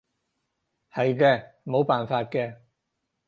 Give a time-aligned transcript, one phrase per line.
[0.91, 2.61] 係嘅，冇辦法嘅